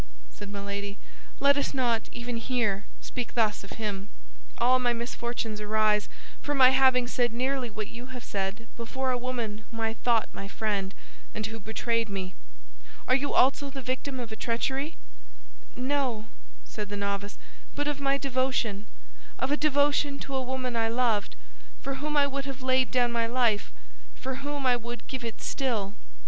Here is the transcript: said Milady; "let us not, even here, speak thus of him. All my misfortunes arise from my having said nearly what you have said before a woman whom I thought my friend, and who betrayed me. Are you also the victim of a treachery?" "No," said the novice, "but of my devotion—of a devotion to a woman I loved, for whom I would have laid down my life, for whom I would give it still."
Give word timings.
said 0.31 0.49
Milady; 0.49 0.97
"let 1.39 1.57
us 1.57 1.75
not, 1.75 2.09
even 2.11 2.37
here, 2.37 2.85
speak 3.01 3.35
thus 3.35 3.63
of 3.63 3.73
him. 3.73 4.09
All 4.57 4.79
my 4.79 4.93
misfortunes 4.93 5.61
arise 5.61 6.09
from 6.41 6.57
my 6.57 6.71
having 6.71 7.07
said 7.07 7.31
nearly 7.31 7.69
what 7.69 7.87
you 7.87 8.07
have 8.07 8.23
said 8.23 8.65
before 8.75 9.11
a 9.11 9.17
woman 9.19 9.63
whom 9.69 9.79
I 9.79 9.93
thought 9.93 10.27
my 10.33 10.47
friend, 10.47 10.95
and 11.35 11.45
who 11.45 11.59
betrayed 11.59 12.09
me. 12.09 12.33
Are 13.07 13.13
you 13.13 13.31
also 13.31 13.69
the 13.69 13.83
victim 13.83 14.19
of 14.19 14.31
a 14.31 14.35
treachery?" 14.35 14.95
"No," 15.75 16.25
said 16.65 16.89
the 16.89 16.97
novice, 16.97 17.37
"but 17.75 17.87
of 17.87 18.01
my 18.01 18.17
devotion—of 18.17 19.51
a 19.51 19.55
devotion 19.55 20.17
to 20.17 20.33
a 20.33 20.41
woman 20.41 20.75
I 20.75 20.87
loved, 20.87 21.35
for 21.79 22.01
whom 22.01 22.17
I 22.17 22.25
would 22.25 22.45
have 22.45 22.63
laid 22.63 22.89
down 22.89 23.11
my 23.11 23.27
life, 23.27 23.71
for 24.15 24.37
whom 24.41 24.65
I 24.65 24.75
would 24.75 25.05
give 25.05 25.23
it 25.23 25.43
still." 25.43 25.93